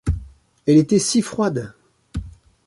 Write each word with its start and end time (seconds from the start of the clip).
Elle 0.65 0.77
était 0.77 0.97
si 0.97 1.21
froide! 1.21 1.75